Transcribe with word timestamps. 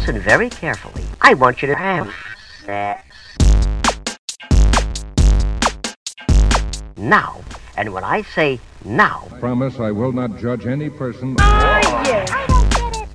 Listen 0.00 0.18
very 0.18 0.48
carefully. 0.48 1.04
I 1.20 1.34
want 1.34 1.60
you 1.60 1.68
to 1.68 1.74
have 1.74 2.10
sex. 2.64 3.04
Now. 6.96 7.42
And 7.76 7.92
when 7.92 8.02
I 8.02 8.22
say 8.22 8.60
now. 8.82 9.28
I 9.30 9.38
promise 9.40 9.78
I 9.78 9.90
will 9.90 10.12
not 10.12 10.38
judge 10.38 10.66
any 10.66 10.88
person. 10.88 11.36
Oh, 11.38 11.42
yeah. 12.06 12.24
I 12.30 12.46
don't 12.48 12.70
get 12.70 12.96
it. 12.96 13.10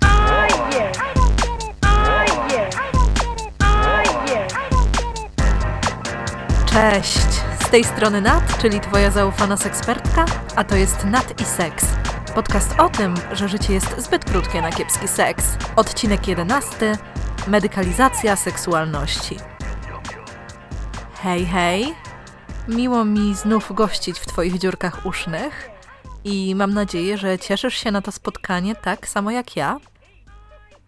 Cześć. 6.66 7.42
Z 7.66 7.70
tej 7.70 7.84
strony 7.84 8.22
Nat, 8.22 8.58
czyli 8.62 8.80
twoja 8.80 9.12
zaufana 9.12 9.58
sekspertka, 9.58 10.26
a 10.56 10.64
to 10.64 10.76
jest 10.76 11.06
Nat 11.06 11.42
i 11.42 11.46
Seks 11.46 12.05
Podcast 12.36 12.80
o 12.80 12.90
tym, 12.90 13.14
że 13.34 13.48
życie 13.48 13.74
jest 13.74 14.02
zbyt 14.02 14.26
krótkie 14.26 14.62
na 14.62 14.72
kiepski 14.72 15.08
seks. 15.08 15.58
Odcinek 15.76 16.28
11. 16.28 16.98
Medykalizacja 17.48 18.36
seksualności. 18.36 19.38
Hej, 21.14 21.46
hej! 21.46 21.96
Miło 22.68 23.06
mi 23.06 23.36
znów 23.36 23.74
gościć 23.74 24.20
w 24.20 24.26
Twoich 24.26 24.60
dziurkach 24.60 25.06
usznych 25.06 25.70
i 26.24 26.56
mam 26.56 26.74
nadzieję, 26.74 27.18
że 27.18 27.40
cieszysz 27.40 27.74
się 27.78 27.92
na 27.92 28.02
to 28.02 28.12
spotkanie 28.12 28.76
tak 28.76 29.08
samo 29.08 29.32
jak 29.32 29.56
ja. 29.56 29.80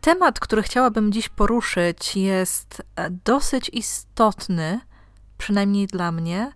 Temat, 0.01 0.39
który 0.39 0.63
chciałabym 0.63 1.11
dziś 1.11 1.29
poruszyć, 1.29 2.15
jest 2.15 2.81
e, 2.95 3.09
dosyć 3.09 3.69
istotny, 3.73 4.79
przynajmniej 5.37 5.87
dla 5.87 6.11
mnie, 6.11 6.51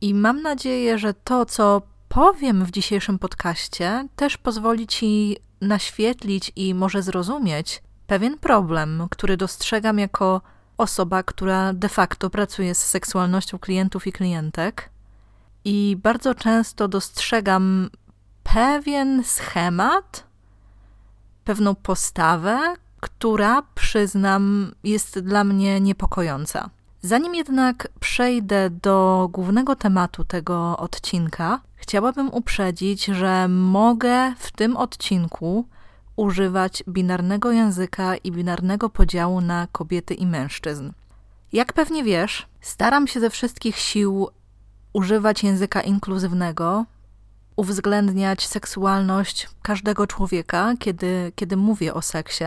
i 0.00 0.14
mam 0.14 0.42
nadzieję, 0.42 0.98
że 0.98 1.14
to, 1.14 1.46
co 1.46 1.82
powiem 2.18 2.64
w 2.64 2.70
dzisiejszym 2.70 3.18
podcaście, 3.18 4.08
też 4.16 4.36
pozwoli 4.36 4.86
Ci 4.86 5.36
naświetlić 5.60 6.52
i 6.56 6.74
może 6.74 7.02
zrozumieć 7.02 7.82
pewien 8.06 8.38
problem, 8.38 9.06
który 9.10 9.36
dostrzegam 9.36 9.98
jako 9.98 10.40
osoba, 10.78 11.22
która 11.22 11.72
de 11.72 11.88
facto 11.88 12.30
pracuje 12.30 12.74
z 12.74 12.78
seksualnością 12.78 13.58
klientów 13.58 14.06
i 14.06 14.12
klientek. 14.12 14.90
I 15.64 15.96
bardzo 16.02 16.34
często 16.34 16.88
dostrzegam 16.88 17.90
pewien 18.42 19.24
schemat, 19.24 20.24
pewną 21.44 21.74
postawę, 21.74 22.74
która, 23.00 23.62
przyznam, 23.74 24.72
jest 24.84 25.18
dla 25.18 25.44
mnie 25.44 25.80
niepokojąca. 25.80 26.70
Zanim 27.02 27.34
jednak 27.34 27.88
przejdę 28.00 28.70
do 28.70 29.28
głównego 29.32 29.76
tematu 29.76 30.24
tego 30.24 30.76
odcinka, 30.78 31.60
chciałabym 31.88 32.28
uprzedzić, 32.34 33.04
że 33.04 33.48
mogę 33.48 34.34
w 34.38 34.52
tym 34.52 34.76
odcinku 34.76 35.64
używać 36.16 36.82
binarnego 36.88 37.52
języka 37.52 38.16
i 38.16 38.32
binarnego 38.32 38.90
podziału 38.90 39.40
na 39.40 39.66
kobiety 39.72 40.14
i 40.14 40.26
mężczyzn. 40.26 40.90
Jak 41.52 41.72
pewnie 41.72 42.04
wiesz, 42.04 42.46
staram 42.60 43.06
się 43.06 43.20
ze 43.20 43.30
wszystkich 43.30 43.76
sił 43.78 44.28
używać 44.92 45.42
języka 45.42 45.80
inkluzywnego, 45.80 46.84
uwzględniać 47.56 48.46
seksualność 48.46 49.48
każdego 49.62 50.06
człowieka, 50.06 50.74
kiedy, 50.78 51.32
kiedy 51.34 51.56
mówię 51.56 51.94
o 51.94 52.02
seksie. 52.02 52.44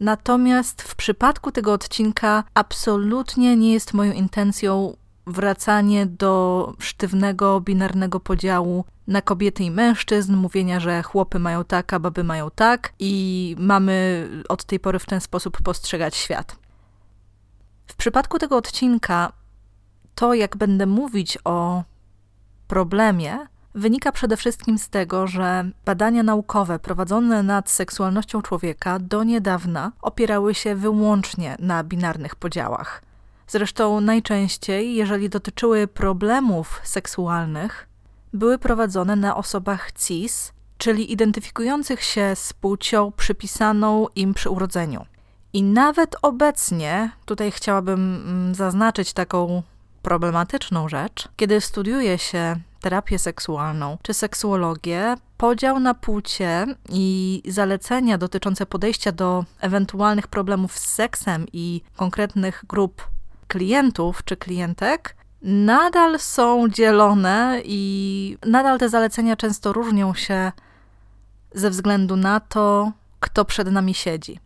Natomiast 0.00 0.82
w 0.82 0.94
przypadku 0.94 1.52
tego 1.52 1.72
odcinka 1.72 2.44
absolutnie 2.54 3.56
nie 3.56 3.72
jest 3.72 3.94
moją 3.94 4.12
intencją 4.12 4.96
wracanie 5.30 6.06
do 6.06 6.74
sztywnego, 6.78 7.60
binarnego 7.60 8.20
podziału 8.20 8.84
na 9.06 9.22
kobiety 9.22 9.64
i 9.64 9.70
mężczyzn, 9.70 10.36
mówienia, 10.36 10.80
że 10.80 11.02
chłopy 11.02 11.38
mają 11.38 11.64
tak, 11.64 11.92
a 11.92 11.98
baby 11.98 12.24
mają 12.24 12.50
tak 12.50 12.92
i 12.98 13.56
mamy 13.58 14.28
od 14.48 14.64
tej 14.64 14.80
pory 14.80 14.98
w 14.98 15.06
ten 15.06 15.20
sposób 15.20 15.62
postrzegać 15.62 16.16
świat. 16.16 16.56
W 17.86 17.94
przypadku 17.94 18.38
tego 18.38 18.56
odcinka, 18.56 19.32
to 20.14 20.34
jak 20.34 20.56
będę 20.56 20.86
mówić 20.86 21.38
o 21.44 21.82
problemie, 22.68 23.38
wynika 23.74 24.12
przede 24.12 24.36
wszystkim 24.36 24.78
z 24.78 24.88
tego, 24.88 25.26
że 25.26 25.70
badania 25.84 26.22
naukowe 26.22 26.78
prowadzone 26.78 27.42
nad 27.42 27.70
seksualnością 27.70 28.42
człowieka 28.42 28.98
do 28.98 29.24
niedawna 29.24 29.92
opierały 30.02 30.54
się 30.54 30.74
wyłącznie 30.74 31.56
na 31.58 31.84
binarnych 31.84 32.36
podziałach. 32.36 33.09
Zresztą 33.50 34.00
najczęściej, 34.00 34.94
jeżeli 34.94 35.28
dotyczyły 35.28 35.86
problemów 35.86 36.80
seksualnych, 36.84 37.88
były 38.32 38.58
prowadzone 38.58 39.16
na 39.16 39.36
osobach 39.36 39.92
cis, 39.92 40.52
czyli 40.78 41.12
identyfikujących 41.12 42.02
się 42.02 42.32
z 42.34 42.52
płcią 42.52 43.12
przypisaną 43.12 44.06
im 44.16 44.34
przy 44.34 44.50
urodzeniu. 44.50 45.06
I 45.52 45.62
nawet 45.62 46.16
obecnie, 46.22 47.10
tutaj 47.24 47.50
chciałabym 47.50 48.22
mm, 48.26 48.54
zaznaczyć 48.54 49.12
taką 49.12 49.62
problematyczną 50.02 50.88
rzecz, 50.88 51.28
kiedy 51.36 51.60
studiuje 51.60 52.18
się 52.18 52.56
terapię 52.80 53.18
seksualną 53.18 53.98
czy 54.02 54.14
seksuologię, 54.14 55.14
podział 55.38 55.80
na 55.80 55.94
płcie 55.94 56.66
i 56.88 57.42
zalecenia 57.48 58.18
dotyczące 58.18 58.66
podejścia 58.66 59.12
do 59.12 59.44
ewentualnych 59.60 60.28
problemów 60.28 60.78
z 60.78 60.84
seksem 60.84 61.46
i 61.52 61.80
konkretnych 61.96 62.64
grup 62.68 63.10
klientów 63.50 64.24
czy 64.24 64.36
klientek 64.36 65.16
nadal 65.42 66.18
są 66.18 66.68
dzielone 66.68 67.60
i 67.64 68.36
nadal 68.46 68.78
te 68.78 68.88
zalecenia 68.88 69.36
często 69.36 69.72
różnią 69.72 70.14
się 70.14 70.52
ze 71.54 71.70
względu 71.70 72.16
na 72.16 72.40
to, 72.40 72.92
kto 73.20 73.44
przed 73.44 73.72
nami 73.72 73.94
siedzi. 73.94 74.38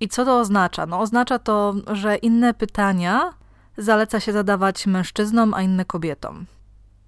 I 0.00 0.08
co 0.08 0.24
to 0.24 0.38
oznacza? 0.38 0.86
No, 0.86 1.00
oznacza 1.00 1.38
to, 1.38 1.74
że 1.92 2.16
inne 2.16 2.54
pytania 2.54 3.32
zaleca 3.76 4.20
się 4.20 4.32
zadawać 4.32 4.86
mężczyznom, 4.86 5.54
a 5.54 5.62
inne 5.62 5.84
kobietom. 5.84 6.46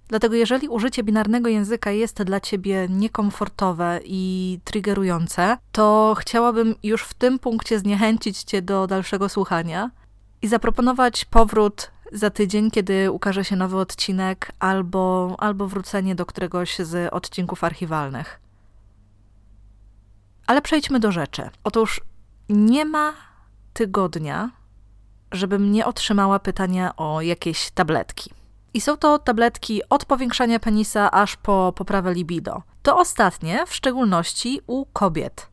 Dlatego, 0.07 0.35
jeżeli 0.35 0.67
użycie 0.67 1.03
binarnego 1.03 1.49
języka 1.49 1.91
jest 1.91 2.23
dla 2.23 2.39
ciebie 2.39 2.87
niekomfortowe 2.89 3.99
i 4.05 4.59
triggerujące, 4.63 5.57
to 5.71 6.15
chciałabym 6.19 6.75
już 6.83 7.03
w 7.03 7.13
tym 7.13 7.39
punkcie 7.39 7.79
zniechęcić 7.79 8.43
cię 8.43 8.61
do 8.61 8.87
dalszego 8.87 9.29
słuchania 9.29 9.91
i 10.41 10.47
zaproponować 10.47 11.25
powrót 11.25 11.91
za 12.11 12.29
tydzień, 12.29 12.71
kiedy 12.71 13.11
ukaże 13.11 13.45
się 13.45 13.55
nowy 13.55 13.77
odcinek, 13.77 14.51
albo, 14.59 15.35
albo 15.37 15.67
wrócenie 15.67 16.15
do 16.15 16.25
któregoś 16.25 16.79
z 16.79 17.13
odcinków 17.13 17.63
archiwalnych. 17.63 18.39
Ale 20.47 20.61
przejdźmy 20.61 20.99
do 20.99 21.11
rzeczy. 21.11 21.49
Otóż 21.63 22.01
nie 22.49 22.85
ma 22.85 23.13
tygodnia, 23.73 24.51
żebym 25.31 25.71
nie 25.71 25.85
otrzymała 25.85 26.39
pytania 26.39 26.95
o 26.95 27.21
jakieś 27.21 27.71
tabletki. 27.71 28.31
I 28.73 28.81
są 28.81 28.97
to 28.97 29.19
tabletki 29.19 29.81
od 29.89 30.05
powiększania 30.05 30.59
penisa 30.59 31.11
aż 31.11 31.35
po 31.35 31.73
poprawę 31.75 32.13
libido. 32.13 32.63
To 32.83 32.97
ostatnie, 32.97 33.65
w 33.67 33.75
szczególności 33.75 34.61
u 34.67 34.85
kobiet. 34.85 35.50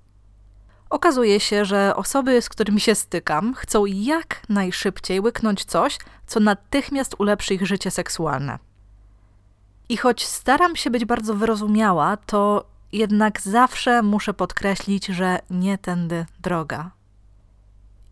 Okazuje 0.91 1.41
się, 1.41 1.65
że 1.65 1.97
osoby, 1.97 2.43
z 2.43 2.49
którymi 2.49 2.81
się 2.81 2.95
stykam, 2.95 3.55
chcą 3.55 3.87
jak 3.87 4.43
najszybciej 4.49 5.21
łyknąć 5.21 5.65
coś, 5.65 5.99
co 6.27 6.41
natychmiast 6.41 7.15
ulepszy 7.19 7.55
ich 7.55 7.67
życie 7.67 7.91
seksualne. 7.91 8.59
I 9.89 9.97
choć 9.97 10.27
staram 10.27 10.77
się 10.77 10.91
być 10.91 11.05
bardzo 11.05 11.35
wyrozumiała, 11.35 12.17
to 12.17 12.65
jednak 12.93 13.41
zawsze 13.41 14.03
muszę 14.03 14.35
podkreślić, 14.35 15.07
że 15.07 15.39
nie 15.51 15.79
tędy 15.79 16.27
droga. 16.41 16.91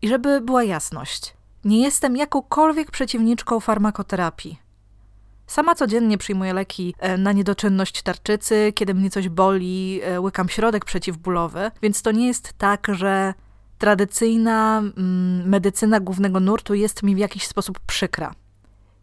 I 0.01 0.07
żeby 0.07 0.41
była 0.41 0.63
jasność, 0.63 1.33
nie 1.65 1.81
jestem 1.81 2.17
jakąkolwiek 2.17 2.91
przeciwniczką 2.91 3.59
farmakoterapii. 3.59 4.66
Sama 5.47 5.75
codziennie 5.75 6.17
przyjmuję 6.17 6.53
leki 6.53 6.95
e, 6.99 7.17
na 7.17 7.31
niedoczynność 7.31 8.01
tarczycy, 8.01 8.73
kiedy 8.75 8.93
mnie 8.93 9.09
coś 9.09 9.29
boli, 9.29 10.01
e, 10.03 10.21
łykam 10.21 10.49
środek 10.49 10.85
przeciwbólowy, 10.85 11.71
więc 11.81 12.01
to 12.01 12.11
nie 12.11 12.27
jest 12.27 12.53
tak, 12.57 12.87
że 12.91 13.33
tradycyjna 13.77 14.77
mm, 14.79 15.49
medycyna 15.49 15.99
głównego 15.99 16.39
nurtu 16.39 16.73
jest 16.73 17.03
mi 17.03 17.15
w 17.15 17.17
jakiś 17.17 17.47
sposób 17.47 17.79
przykra. 17.79 18.33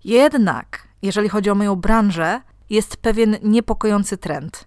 Jednak, 0.05 0.89
jeżeli 1.03 1.29
chodzi 1.29 1.51
o 1.51 1.55
moją 1.55 1.77
branżę, 1.77 2.41
jest 2.71 2.97
pewien 2.97 3.37
niepokojący 3.43 4.17
trend. 4.17 4.65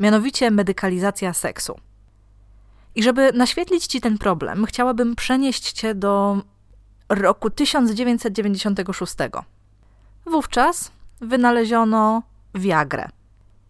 Mianowicie 0.00 0.50
medykalizacja 0.50 1.32
seksu. 1.32 1.76
I 2.94 3.02
żeby 3.02 3.32
naświetlić 3.32 3.86
Ci 3.86 4.00
ten 4.00 4.18
problem, 4.18 4.66
chciałabym 4.66 5.16
przenieść 5.16 5.72
Cię 5.72 5.94
do 5.94 6.42
roku 7.08 7.50
1996. 7.50 9.14
Wówczas 10.26 10.92
wynaleziono 11.24 12.22
Viagrę. 12.54 13.08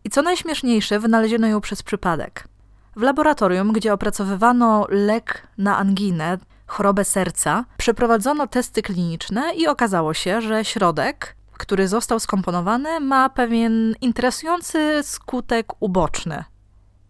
I 0.05 0.11
co 0.11 0.23
najśmieszniejsze, 0.23 1.01
wynaleziono 1.01 1.47
ją 1.47 1.61
przez 1.61 1.83
przypadek. 1.83 2.49
W 2.97 3.03
laboratorium, 3.03 3.73
gdzie 3.73 3.93
opracowywano 3.93 4.87
lek 4.89 5.47
na 5.59 5.79
anginę, 5.79 6.39
chorobę 6.67 7.05
serca, 7.05 7.65
przeprowadzono 7.77 8.47
testy 8.47 8.83
kliniczne 8.83 9.55
i 9.55 9.67
okazało 9.67 10.15
się, 10.15 10.41
że 10.41 10.65
środek, 10.65 11.37
który 11.53 11.89
został 11.89 12.21
skomponowany, 12.21 13.01
ma 13.01 13.29
pewien 13.29 13.95
interesujący 14.01 15.01
skutek 15.03 15.73
uboczny. 15.81 16.45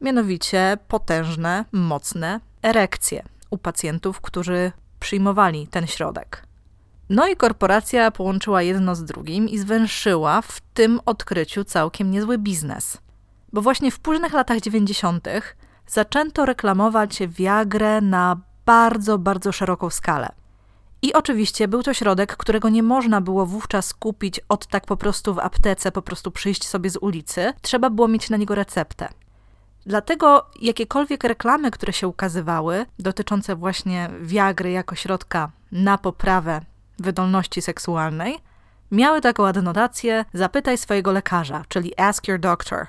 Mianowicie 0.01 0.79
potężne, 0.89 1.65
mocne 1.73 2.41
erekcje 2.63 3.23
u 3.51 3.59
pacjentów, 3.59 4.21
którzy 4.21 4.73
przyjmowali 5.01 5.69
ten 5.69 5.87
środek. 5.87 6.47
No 7.09 7.29
i 7.29 7.37
korporacja 7.37 8.11
połączyła 8.11 8.63
jedno 8.63 8.95
z 8.95 9.05
drugim 9.05 9.49
i 9.49 9.59
zwęszyła 9.59 10.43
w 10.43 10.61
tym 10.61 11.01
odkryciu 11.07 11.65
całkiem 11.65 12.11
niezły 12.11 12.39
biznes. 12.39 12.99
Bo 13.53 13.63
właśnie 13.63 13.91
w 13.91 13.99
późnych 14.01 14.33
latach 14.33 14.61
90. 14.61 15.29
zaczęto 15.87 16.47
reklamować 16.47 17.19
Viagrę 17.29 18.01
na 18.01 18.41
bardzo, 18.67 19.19
bardzo 19.19 19.53
szeroką 19.53 19.91
skalę. 19.91 20.29
I 21.03 21.13
oczywiście 21.13 21.69
był 21.69 21.83
to 21.83 21.95
środek, 21.95 22.37
którego 22.37 22.69
nie 22.69 22.83
można 22.83 23.21
było 23.21 23.47
wówczas 23.47 23.95
kupić 23.95 24.41
od 24.49 24.67
tak 24.67 24.87
po 24.87 24.97
prostu 24.97 25.35
w 25.35 25.39
aptece, 25.39 25.93
po 25.93 26.03
prostu 26.03 26.31
przyjść 26.31 26.69
sobie 26.69 26.91
z 26.91 26.97
ulicy. 26.97 27.53
Trzeba 27.63 27.91
było 27.91 28.09
mieć 28.09 28.31
na 28.31 28.37
niego 28.37 28.55
receptę. 28.55 29.09
Dlatego 29.87 30.47
jakiekolwiek 30.61 31.25
reklamy, 31.25 31.71
które 31.71 31.93
się 31.93 32.09
ukazywały, 32.09 32.87
dotyczące 32.99 33.57
właśnie 33.57 34.11
Viagry 34.21 34.71
jako 34.71 34.95
środka 34.95 35.51
na 35.73 35.99
poprawę 35.99 36.61
wydolności 36.99 37.63
seksualnej, 37.63 38.39
miały 38.91 39.21
taką 39.21 39.47
adnotację 39.47 40.25
zapytaj 40.33 40.79
swojego 40.79 41.13
lekarza, 41.13 41.65
czyli 41.69 42.01
ask 42.01 42.29
your 42.29 42.41
doctor. 42.41 42.87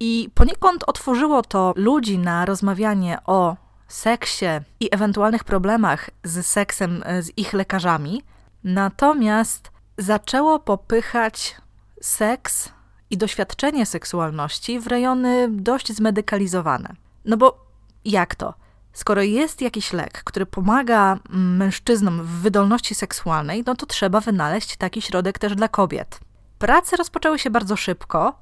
I 0.00 0.30
poniekąd 0.34 0.84
otworzyło 0.86 1.42
to 1.42 1.72
ludzi 1.76 2.18
na 2.18 2.44
rozmawianie 2.44 3.18
o 3.26 3.56
seksie 3.88 4.46
i 4.80 4.88
ewentualnych 4.92 5.44
problemach 5.44 6.10
z 6.24 6.46
seksem 6.46 7.02
e, 7.06 7.22
z 7.22 7.38
ich 7.38 7.52
lekarzami, 7.52 8.22
natomiast 8.64 9.70
zaczęło 9.98 10.58
popychać 10.58 11.56
seks 12.00 12.68
i 13.10 13.16
doświadczenie 13.16 13.86
seksualności 13.86 14.80
w 14.80 14.86
rejony 14.86 15.48
dość 15.50 15.92
zmedykalizowane. 15.92 16.94
No 17.24 17.36
bo 17.36 17.66
jak 18.04 18.34
to? 18.34 18.54
Skoro 18.96 19.22
jest 19.22 19.60
jakiś 19.60 19.92
lek, 19.92 20.22
który 20.24 20.46
pomaga 20.46 21.18
mężczyznom 21.30 22.22
w 22.22 22.26
wydolności 22.26 22.94
seksualnej, 22.94 23.62
no 23.66 23.74
to 23.74 23.86
trzeba 23.86 24.20
wynaleźć 24.20 24.76
taki 24.76 25.02
środek 25.02 25.38
też 25.38 25.54
dla 25.54 25.68
kobiet. 25.68 26.20
Prace 26.58 26.96
rozpoczęły 26.96 27.38
się 27.38 27.50
bardzo 27.50 27.76
szybko, 27.76 28.38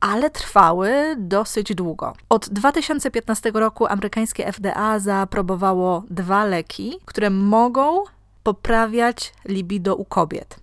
ale 0.00 0.30
trwały 0.30 1.16
dosyć 1.18 1.74
długo. 1.74 2.12
Od 2.28 2.48
2015 2.48 3.50
roku 3.50 3.86
amerykańskie 3.86 4.52
FDA 4.52 4.98
zaaprobowało 4.98 6.02
dwa 6.10 6.44
leki, 6.44 6.98
które 7.04 7.30
mogą 7.30 8.04
poprawiać 8.42 9.34
libido 9.44 9.96
u 9.96 10.04
kobiet. 10.04 10.56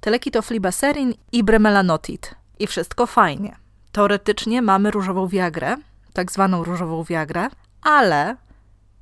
Te 0.00 0.10
leki 0.10 0.30
to 0.30 0.42
flibaserin 0.42 1.14
i 1.32 1.44
bremelanotid. 1.44 2.34
I 2.58 2.66
wszystko 2.66 3.06
fajnie. 3.06 3.56
Teoretycznie 3.92 4.62
mamy 4.62 4.90
różową 4.90 5.28
wiagrę, 5.28 5.76
tak 6.12 6.32
zwaną 6.32 6.64
różową 6.64 7.04
wiagrę, 7.04 7.48
ale 7.82 8.36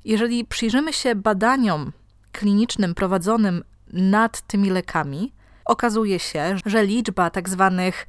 jeżeli 0.05 0.45
przyjrzymy 0.45 0.93
się 0.93 1.15
badaniom 1.15 1.91
klinicznym 2.31 2.95
prowadzonym 2.95 3.63
nad 3.93 4.41
tymi 4.41 4.69
lekami, 4.69 5.33
okazuje 5.65 6.19
się, 6.19 6.57
że 6.65 6.85
liczba 6.85 7.29
tak 7.29 7.49
zwanych 7.49 8.07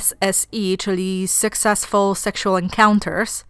SSE, 0.00 0.76
czyli 0.78 1.28
Successful 1.28 2.14
Sexual 2.16 2.62
Encounters, 2.62 3.44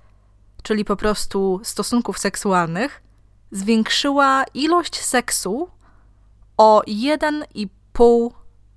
czyli 0.62 0.84
po 0.84 0.96
prostu 0.96 1.60
stosunków 1.62 2.18
seksualnych, 2.18 3.02
zwiększyła 3.50 4.44
ilość 4.54 5.00
seksu 5.00 5.70
o 6.56 6.82
1,5 6.86 8.30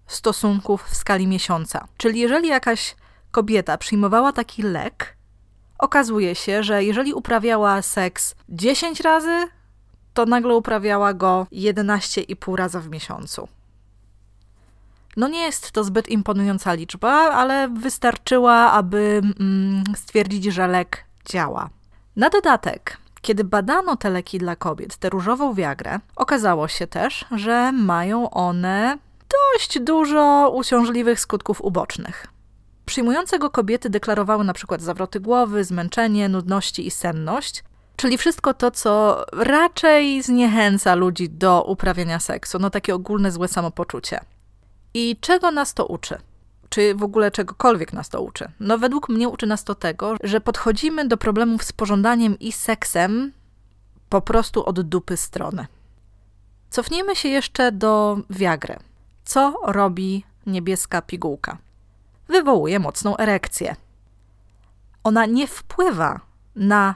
stosunków 0.08 0.84
w 0.84 0.96
skali 0.96 1.28
miesiąca. 1.28 1.88
Czyli 1.98 2.20
jeżeli 2.20 2.48
jakaś 2.48 2.96
kobieta 3.31 3.78
przyjmowała 3.78 4.31
taki 4.31 4.64
lek, 4.64 5.18
okazuje 5.80 6.36
się, 6.36 6.64
że 6.64 6.84
jeżeli 6.84 7.14
uprawiała 7.14 7.81
seks 7.81 8.36
10 8.50 9.00
razy, 9.00 9.48
to 10.14 10.26
nagle 10.26 10.56
uprawiała 10.56 11.14
go 11.14 11.48
11,5 11.52 12.56
razy 12.56 12.80
w 12.80 12.90
miesiącu. 12.90 13.48
No 15.18 15.28
nie 15.28 15.42
jest 15.42 15.72
to 15.72 15.84
zbyt 15.84 16.10
imponująca 16.10 16.74
liczba, 16.74 17.12
ale 17.12 17.68
wystarczyła, 17.68 18.72
aby 18.72 19.22
mm, 19.40 19.84
stwierdzić, 19.96 20.44
że 20.46 20.68
lek 20.68 21.06
działa. 21.26 21.70
Na 22.16 22.30
dodatek, 22.30 22.98
kiedy 23.22 23.44
badano 23.44 23.96
te 23.96 24.10
leki 24.10 24.38
dla 24.38 24.56
kobiet, 24.56 24.98
tę 24.98 25.10
różową 25.10 25.54
wiagrę, 25.54 26.00
okazało 26.16 26.68
się 26.68 26.88
też, 26.88 27.26
że 27.31 27.72
mają 27.72 28.30
one 28.30 28.98
dość 29.54 29.80
dużo 29.80 30.52
uciążliwych 30.56 31.20
skutków 31.20 31.62
ubocznych. 31.62 32.28
Przyjmujące 32.90 33.40
go 33.40 33.50
kobiety 33.50 33.90
deklarowały 33.90 34.44
na 34.44 34.54
przykład 34.54 34.82
zawroty 34.82 35.20
głowy, 35.20 35.64
zmęczenie, 35.64 36.30
nudności 36.30 36.88
i 36.88 36.92
senność, 36.92 37.64
czyli 37.96 38.18
wszystko 38.18 38.54
to, 38.54 38.72
co 38.72 39.26
raczej 39.32 40.22
zniechęca 40.22 40.96
ludzi 40.96 41.30
do 41.30 41.64
uprawiania 41.64 42.20
seksu, 42.20 42.60
no 42.60 42.70
takie 42.70 42.96
ogólne 42.96 43.32
złe 43.32 43.48
samopoczucie. 43.48 44.20
I 44.94 45.18
czego 45.22 45.52
nas 45.52 45.74
to 45.74 45.86
uczy? 45.86 46.18
Czy 46.70 46.96
w 46.96 47.04
ogóle 47.04 47.32
czegokolwiek 47.32 47.94
nas 47.94 48.10
to 48.10 48.22
uczy? 48.22 48.52
No, 48.60 48.78
według 48.78 49.10
mnie 49.10 49.30
uczy 49.30 49.48
nas 49.48 49.64
to 49.64 49.76
tego, 49.76 50.16
że 50.24 50.42
podchodzimy 50.42 51.08
do 51.08 51.18
problemów 51.18 51.64
z 51.64 51.74
pożądaniem 51.74 52.40
i 52.40 52.52
seksem 52.52 53.32
po 54.10 54.22
prostu 54.22 54.66
od 54.66 54.82
dupy 54.82 55.18
strony. 55.18 55.68
Cofnijmy 56.70 57.16
się 57.16 57.30
jeszcze 57.30 57.72
do 57.72 58.18
Viagry. 58.30 58.76
Co 59.26 59.54
robi 59.66 60.24
niebieska 60.46 61.02
pigułka? 61.02 61.58
Wywołuje 62.30 62.80
mocną 62.80 63.18
erekcję. 63.18 63.76
Ona 65.04 65.26
nie 65.26 65.48
wpływa 65.48 66.20
na 66.56 66.96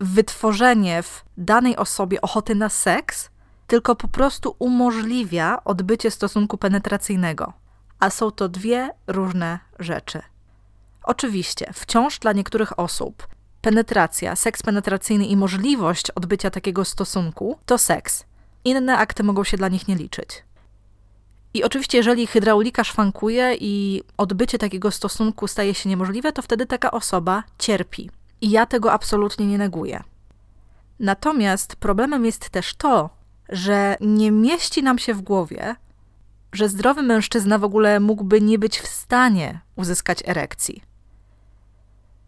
wytworzenie 0.00 1.02
w 1.02 1.24
danej 1.36 1.76
osobie 1.76 2.20
ochoty 2.20 2.54
na 2.54 2.68
seks, 2.68 3.30
tylko 3.66 3.96
po 3.96 4.08
prostu 4.08 4.56
umożliwia 4.58 5.64
odbycie 5.64 6.10
stosunku 6.10 6.58
penetracyjnego. 6.58 7.52
A 8.00 8.10
są 8.10 8.30
to 8.30 8.48
dwie 8.48 8.90
różne 9.06 9.58
rzeczy. 9.78 10.22
Oczywiście, 11.02 11.70
wciąż 11.74 12.18
dla 12.18 12.32
niektórych 12.32 12.78
osób 12.78 13.26
penetracja, 13.60 14.36
seks 14.36 14.62
penetracyjny 14.62 15.26
i 15.26 15.36
możliwość 15.36 16.10
odbycia 16.10 16.50
takiego 16.50 16.84
stosunku 16.84 17.58
to 17.66 17.78
seks. 17.78 18.24
Inne 18.64 18.98
akty 18.98 19.22
mogą 19.22 19.44
się 19.44 19.56
dla 19.56 19.68
nich 19.68 19.88
nie 19.88 19.96
liczyć. 19.96 20.44
I 21.54 21.64
oczywiście, 21.64 21.98
jeżeli 21.98 22.26
hydraulika 22.26 22.84
szwankuje 22.84 23.56
i 23.60 24.02
odbycie 24.16 24.58
takiego 24.58 24.90
stosunku 24.90 25.48
staje 25.48 25.74
się 25.74 25.88
niemożliwe, 25.88 26.32
to 26.32 26.42
wtedy 26.42 26.66
taka 26.66 26.90
osoba 26.90 27.42
cierpi. 27.58 28.10
I 28.40 28.50
ja 28.50 28.66
tego 28.66 28.92
absolutnie 28.92 29.46
nie 29.46 29.58
neguję. 29.58 30.02
Natomiast 31.00 31.76
problemem 31.76 32.24
jest 32.24 32.50
też 32.50 32.74
to, 32.74 33.10
że 33.48 33.96
nie 34.00 34.30
mieści 34.32 34.82
nam 34.82 34.98
się 34.98 35.14
w 35.14 35.22
głowie, 35.22 35.76
że 36.52 36.68
zdrowy 36.68 37.02
mężczyzna 37.02 37.58
w 37.58 37.64
ogóle 37.64 38.00
mógłby 38.00 38.40
nie 38.40 38.58
być 38.58 38.78
w 38.80 38.86
stanie 38.86 39.60
uzyskać 39.76 40.18
erekcji. 40.26 40.82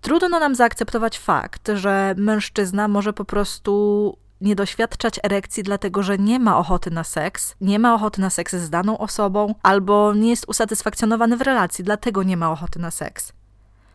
Trudno 0.01 0.39
nam 0.39 0.55
zaakceptować 0.55 1.19
fakt, 1.19 1.71
że 1.75 2.15
mężczyzna 2.19 2.89
może 2.89 3.13
po 3.13 3.25
prostu 3.25 4.17
nie 4.41 4.57
doświadczać 4.57 5.21
erekcji, 5.23 5.63
dlatego 5.63 6.03
że 6.03 6.19
nie 6.19 6.39
ma 6.39 6.59
ochoty 6.59 6.91
na 6.91 7.05
seks, 7.05 7.55
nie 7.61 7.79
ma 7.79 7.95
ochoty 7.95 8.21
na 8.21 8.31
seks 8.31 8.55
z 8.55 8.71
daną 8.71 8.99
osobą, 8.99 9.55
albo 9.63 10.15
nie 10.15 10.31
jest 10.31 10.49
usatysfakcjonowany 10.49 11.37
w 11.37 11.43
relacji, 11.43 11.85
dlatego 11.85 12.23
nie 12.23 12.37
ma 12.37 12.53
ochoty 12.53 12.79
na 12.79 12.91
seks. 12.91 13.33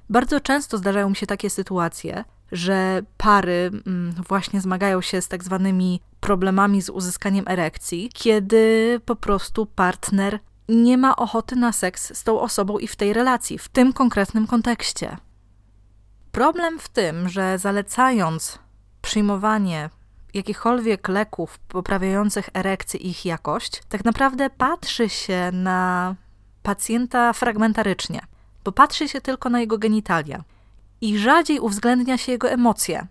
Bardzo 0.09 0.39
często 0.39 0.77
zdarzają 0.77 1.09
mi 1.09 1.15
się 1.15 1.27
takie 1.27 1.49
sytuacje, 1.49 2.23
że 2.51 3.01
pary 3.17 3.71
mm, 3.87 4.13
właśnie 4.27 4.61
zmagają 4.61 5.01
się 5.01 5.21
z 5.21 5.27
tak 5.27 5.43
zwanymi 5.43 6.01
problemami 6.19 6.81
z 6.81 6.89
uzyskaniem 6.89 7.47
erekcji, 7.47 8.09
kiedy 8.13 8.99
po 9.05 9.15
prostu 9.15 9.65
partner 9.65 10.39
nie 10.69 10.97
ma 10.97 11.15
ochoty 11.15 11.55
na 11.55 11.71
seks 11.71 12.17
z 12.17 12.23
tą 12.23 12.39
osobą 12.41 12.77
i 12.77 12.87
w 12.87 12.95
tej 12.95 13.13
relacji, 13.13 13.57
w 13.57 13.67
tym 13.67 13.93
konkretnym 13.93 14.47
kontekście. 14.47 15.17
Problem 16.31 16.79
w 16.79 16.89
tym, 16.89 17.29
że 17.29 17.57
zalecając 17.57 18.59
przyjmowanie 19.01 19.89
jakichkolwiek 20.33 21.07
leków 21.07 21.59
poprawiających 21.59 22.49
erekcję 22.53 22.99
ich 22.99 23.25
jakość, 23.25 23.81
tak 23.89 24.05
naprawdę 24.05 24.49
patrzy 24.49 25.09
się 25.09 25.51
na 25.53 26.15
pacjenta 26.63 27.33
fragmentarycznie, 27.33 28.21
bo 28.63 28.71
patrzy 28.71 29.09
się 29.09 29.21
tylko 29.21 29.49
na 29.49 29.59
jego 29.59 29.77
genitalia 29.77 30.43
i 31.01 31.17
rzadziej 31.17 31.59
uwzględnia 31.59 32.17
się 32.17 32.31
jego 32.31 32.49
emocje. 32.49 33.07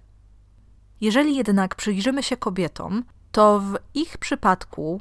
Jeżeli 1.00 1.37
jednak 1.37 1.75
przyjrzymy 1.75 2.22
się 2.22 2.37
kobietom, 2.37 3.04
to 3.32 3.60
w 3.60 3.78
ich 3.94 4.18
przypadku 4.18 5.00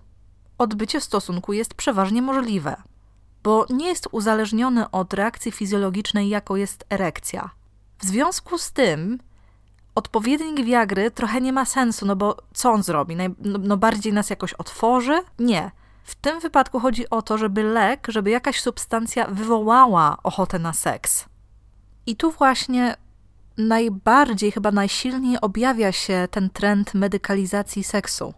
odbycie 0.58 1.02
stosunku 1.02 1.54
jest 1.54 1.74
przeważnie 1.74 2.22
możliwe, 2.22 2.76
bo 3.44 3.66
nie 3.70 3.88
jest 3.88 4.08
uzależnione 4.12 4.92
od 4.92 5.14
reakcji 5.14 5.52
fizjologicznej, 5.52 6.30
jaką 6.30 6.56
jest 6.56 6.86
erekcja. 6.90 7.50
W 8.00 8.06
związku 8.06 8.58
z 8.58 8.72
tym 8.72 9.20
odpowiednik 9.98 10.66
wiagry 10.66 11.12
trochę 11.12 11.42
nie 11.42 11.54
ma 11.54 11.66
sensu, 11.66 12.06
no 12.06 12.16
bo 12.16 12.38
co 12.54 12.72
on 12.72 12.84
zrobi? 12.84 13.16
No, 13.16 13.26
no 13.60 13.78
bardziej 13.78 14.14
nas 14.14 14.30
jakoś 14.30 14.54
otworzy? 14.54 15.22
Nie. 15.40 15.72
W 16.04 16.16
tym 16.16 16.40
wypadku 16.40 16.80
chodzi 16.80 17.10
o 17.10 17.22
to, 17.22 17.38
żeby 17.38 17.64
lek, 17.64 18.08
żeby 18.10 18.30
jakaś 18.30 18.62
substancja 18.62 19.28
wywołała 19.28 20.18
ochotę 20.24 20.60
na 20.60 20.74
seks. 20.74 21.26
I 22.06 22.16
tu 22.16 22.32
właśnie 22.32 22.96
najbardziej, 23.58 24.52
chyba 24.52 24.72
najsilniej 24.72 25.42
objawia 25.42 25.92
się 25.92 26.28
ten 26.32 26.50
trend 26.50 26.94
medykalizacji 26.94 27.84
seksu. 27.84 28.34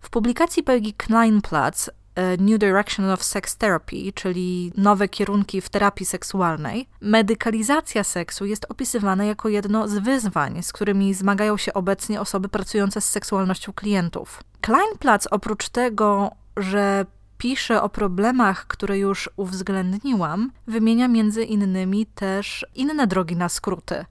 W 0.00 0.10
publikacji 0.10 0.62
Peggy 0.62 0.92
Kleinplatz 0.92 1.90
New 2.38 2.58
Direction 2.58 3.10
of 3.10 3.22
Sex 3.22 3.56
Therapy, 3.56 4.12
czyli 4.14 4.72
nowe 4.76 5.08
kierunki 5.08 5.60
w 5.60 5.68
terapii 5.68 6.06
seksualnej, 6.06 6.88
medykalizacja 7.00 8.04
seksu 8.04 8.46
jest 8.46 8.66
opisywana 8.68 9.24
jako 9.24 9.48
jedno 9.48 9.88
z 9.88 9.98
wyzwań, 9.98 10.62
z 10.62 10.72
którymi 10.72 11.14
zmagają 11.14 11.56
się 11.56 11.74
obecnie 11.74 12.20
osoby 12.20 12.48
pracujące 12.48 13.00
z 13.00 13.08
seksualnością 13.08 13.72
klientów. 13.72 14.42
Kleinplatz 14.60 15.28
oprócz 15.30 15.68
tego, 15.68 16.30
że 16.56 17.06
pisze 17.38 17.82
o 17.82 17.88
problemach, 17.88 18.66
które 18.66 18.98
już 18.98 19.30
uwzględniłam, 19.36 20.52
wymienia 20.66 21.08
między 21.08 21.44
innymi 21.44 22.06
też 22.06 22.66
inne 22.74 23.06
drogi 23.06 23.36
na 23.36 23.48
skróty. 23.48 24.04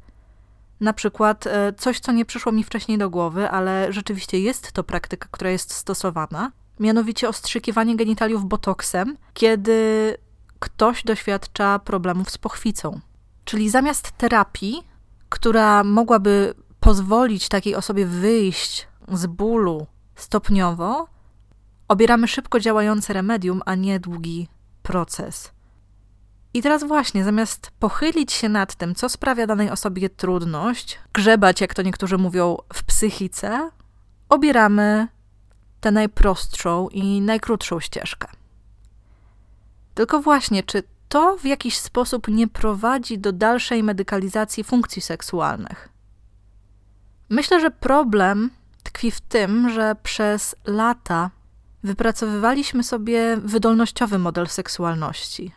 Na 0.80 0.94
przykład 0.94 1.48
e, 1.48 1.74
coś, 1.74 2.00
co 2.00 2.12
nie 2.12 2.26
przyszło 2.26 2.52
mi 2.52 2.64
wcześniej 2.64 2.98
do 2.98 3.10
głowy, 3.10 3.50
ale 3.50 3.94
rzeczywiście 3.94 4.40
jest 4.40 4.72
to 4.72 4.84
praktyka, 4.84 5.28
która 5.32 5.50
jest 5.50 5.74
stosowana, 5.74 6.52
mianowicie 6.80 7.30
ostrzykiwanie 7.30 7.96
genitaliów 7.96 8.46
botoksem, 8.46 9.18
kiedy 9.34 10.18
ktoś 10.60 11.04
doświadcza 11.04 11.80
problemów 11.80 12.30
z 12.30 12.38
pochwicą. 12.38 13.00
Czyli 13.46 13.70
zamiast 13.70 14.12
terapii, 14.12 14.84
która 15.30 15.84
mogłaby 15.84 16.54
pozwolić 16.80 17.50
takiej 17.50 17.76
osobie 17.76 18.06
wyjść 18.06 18.88
z 19.12 19.26
bólu 19.26 19.88
stopniowo, 20.16 21.08
obieramy 21.88 22.28
szybko 22.28 22.60
działające 22.60 23.14
remedium, 23.14 23.62
a 23.66 23.76
nie 23.76 24.00
długi 24.00 24.48
proces. 24.84 25.52
I 26.54 26.62
teraz 26.62 26.84
właśnie, 26.84 27.24
zamiast 27.24 27.72
pochylić 27.80 28.34
się 28.34 28.50
nad 28.50 28.76
tym, 28.76 28.96
co 28.96 29.10
sprawia 29.10 29.48
danej 29.48 29.70
osobie 29.70 30.10
trudność, 30.10 31.00
grzebać, 31.14 31.62
jak 31.62 31.74
to 31.74 31.82
niektórzy 31.82 32.18
mówią, 32.18 32.58
w 32.74 32.84
psychice, 32.84 33.70
obieramy 34.30 35.08
tę 35.86 35.92
najprostszą 35.92 36.90
i 36.90 37.22
najkrótszą 37.22 37.80
ścieżkę. 37.80 38.28
Tylko 39.94 40.22
właśnie, 40.22 40.64
czy 40.64 40.84
to 41.10 41.38
w 41.38 41.46
jakiś 41.46 41.78
sposób 41.78 42.28
nie 42.28 42.48
prowadzi 42.48 43.20
do 43.20 43.32
dalszej 43.32 43.84
medykalizacji 43.84 44.64
funkcji 44.64 45.02
seksualnych? 45.02 45.90
Myślę, 47.30 47.60
że 47.60 47.72
problem 47.72 48.50
tkwi 48.84 49.12
w 49.12 49.22
tym, 49.22 49.70
że 49.70 49.96
przez 50.04 50.56
lata 50.66 51.32
wypracowywaliśmy 51.84 52.84
sobie 52.84 53.38
wydolnościowy 53.38 54.20
model 54.20 54.48
seksualności. 54.48 55.52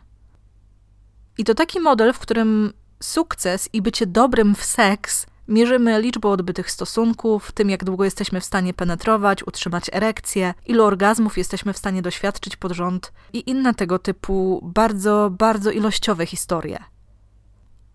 I 1.38 1.44
to 1.44 1.54
taki 1.54 1.80
model, 1.80 2.12
w 2.12 2.18
którym 2.18 2.73
sukces 3.02 3.68
i 3.73 3.82
bycie 3.82 4.06
dobrym 4.06 4.54
w 4.54 4.64
seks 4.64 5.26
Mierzymy 5.49 6.02
liczbą 6.02 6.31
odbytych 6.31 6.71
stosunków, 6.71 7.52
tym 7.52 7.71
jak 7.71 7.85
długo 7.85 8.05
jesteśmy 8.05 8.40
w 8.40 8.45
stanie 8.45 8.75
penetrować, 8.75 9.47
utrzymać 9.47 9.85
erekcję, 9.93 10.55
ilu 10.67 10.85
orgazmów 10.85 11.38
jesteśmy 11.38 11.73
w 11.73 11.78
stanie 11.78 12.02
doświadczyć 12.02 12.57
pod 12.57 12.73
rząd 12.73 13.12
i 13.33 13.50
inne 13.50 13.75
tego 13.75 13.99
typu 13.99 14.61
bardzo, 14.62 15.31
bardzo 15.31 15.71
ilościowe 15.71 16.26
historie. 16.26 16.85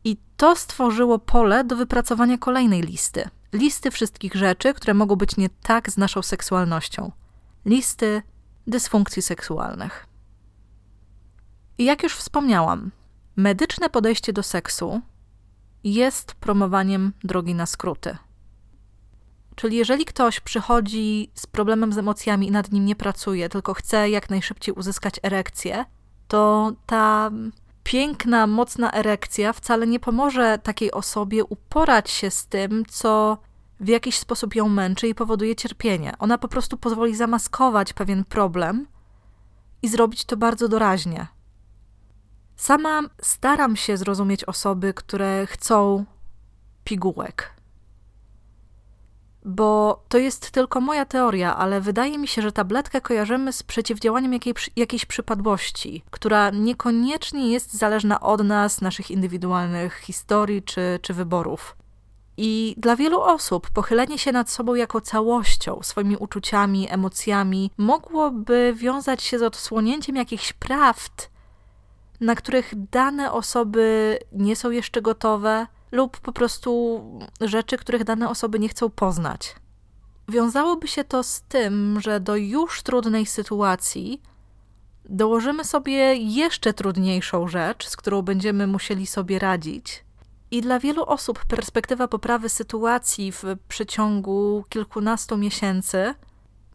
I 0.04 0.18
to 0.38 0.56
stworzyło 0.56 1.20
pole 1.20 1.64
do 1.64 1.76
wypracowania 1.76 2.38
kolejnej 2.38 2.82
listy. 2.82 3.30
Listy 3.54 3.92
wszystkich 3.92 4.36
rzeczy, 4.36 4.74
które 4.74 4.94
mogą 4.94 5.16
być 5.16 5.38
nie 5.38 5.50
tak 5.50 5.90
z 5.90 5.98
naszą 5.98 6.22
seksualnością. 6.22 7.12
Listy 7.66 8.22
dysfunkcji 8.68 9.22
seksualnych. 9.22 10.08
I 11.78 11.86
jak 11.86 12.04
już 12.04 12.16
wspomniałam, 12.16 12.92
medyczne 13.36 13.90
podejście 13.90 14.34
do 14.34 14.44
seksu 14.44 15.02
jest 15.84 16.34
promowaniem 16.34 17.14
drogi 17.24 17.56
na 17.56 17.66
skróty. 17.66 18.18
Czyli 19.56 19.78
jeżeli 19.78 20.06
ktoś 20.06 20.40
przychodzi 20.40 21.32
z 21.34 21.48
problemem 21.48 21.94
z 21.94 21.98
emocjami 21.98 22.48
i 22.48 22.52
nad 22.52 22.72
nim 22.72 22.86
nie 22.86 22.96
pracuje, 22.96 23.50
tylko 23.50 23.74
chce 23.74 24.10
jak 24.10 24.30
najszybciej 24.30 24.76
uzyskać 24.76 25.20
erekcję, 25.24 25.86
to 26.28 26.72
ta 26.86 27.32
piękna, 27.84 28.48
mocna 28.48 28.92
erekcja 28.92 29.54
wcale 29.54 29.88
nie 29.88 30.00
pomoże 30.00 30.60
takiej 30.64 30.92
osobie 30.92 31.46
uporać 31.46 32.10
się 32.12 32.32
z 32.32 32.48
tym, 32.48 32.84
co 32.86 33.38
w 33.80 33.88
jakiś 33.88 34.18
sposób 34.18 34.56
ją 34.56 34.70
męczy 34.70 35.08
i 35.08 35.16
powoduje 35.16 35.56
cierpienie. 35.56 36.14
Ona 36.20 36.38
po 36.38 36.48
prostu 36.48 36.78
pozwoli 36.78 37.16
zamaskować 37.16 37.94
pewien 37.94 38.26
problem 38.26 38.88
i 39.82 39.88
zrobić 39.88 40.26
to 40.26 40.38
bardzo 40.38 40.68
doraźnie. 40.68 41.28
Sama 42.64 43.02
staram 43.22 43.76
się 43.76 43.98
zrozumieć 43.98 44.44
osoby, 44.44 44.94
które 44.94 45.48
chcą 45.48 46.06
pigułek. 46.84 47.54
Bo 49.46 50.04
to 50.10 50.18
jest 50.18 50.52
tylko 50.52 50.82
moja 50.82 51.06
teoria, 51.06 51.58
ale 51.58 51.82
wydaje 51.82 52.18
mi 52.18 52.28
się, 52.28 52.42
że 52.42 52.52
tabletkę 52.52 53.02
kojarzymy 53.02 53.54
z 53.54 53.64
przeciwdziałaniem 53.64 54.34
jakiej, 54.34 54.54
jakiejś 54.76 55.06
przypadłości, 55.06 56.04
która 56.12 56.50
niekoniecznie 56.50 57.52
jest 57.52 57.74
zależna 57.74 58.20
od 58.20 58.44
nas, 58.44 58.82
naszych 58.82 59.12
indywidualnych 59.12 59.98
historii 59.98 60.64
czy, 60.64 61.00
czy 61.02 61.14
wyborów. 61.14 61.76
I 62.38 62.76
dla 62.78 62.96
wielu 62.96 63.22
osób 63.22 63.70
pochylenie 63.70 64.18
się 64.18 64.32
nad 64.32 64.50
sobą 64.50 64.76
jako 64.76 65.02
całością, 65.02 65.80
swoimi 65.82 66.18
uczuciami, 66.18 66.92
emocjami, 66.92 67.72
mogłoby 67.78 68.74
wiązać 68.78 69.24
się 69.24 69.40
z 69.40 69.44
odsłonięciem 69.44 70.16
jakichś 70.16 70.54
prawd, 70.54 71.33
na 72.24 72.36
których 72.36 72.74
dane 72.90 73.32
osoby 73.32 74.20
nie 74.32 74.56
są 74.56 74.72
jeszcze 74.72 75.02
gotowe, 75.02 75.68
lub 75.92 76.20
po 76.20 76.32
prostu 76.32 77.02
rzeczy, 77.42 77.78
których 77.78 78.04
dane 78.04 78.30
osoby 78.30 78.60
nie 78.60 78.70
chcą 78.70 78.90
poznać. 78.90 79.56
Wiązałoby 80.28 80.88
się 80.88 81.04
to 81.04 81.24
z 81.24 81.42
tym, 81.42 82.00
że 82.02 82.20
do 82.20 82.36
już 82.36 82.84
trudnej 82.84 83.26
sytuacji 83.26 84.22
dołożymy 85.10 85.64
sobie 85.64 86.16
jeszcze 86.16 86.74
trudniejszą 86.74 87.48
rzecz, 87.48 87.88
z 87.88 87.98
którą 87.98 88.22
będziemy 88.22 88.68
musieli 88.68 89.08
sobie 89.08 89.40
radzić. 89.40 90.04
I 90.52 90.62
dla 90.62 90.80
wielu 90.80 91.04
osób 91.06 91.46
perspektywa 91.46 92.08
poprawy 92.08 92.50
sytuacji 92.50 93.32
w 93.32 93.44
przeciągu 93.68 94.64
kilkunastu 94.70 95.38
miesięcy 95.38 96.14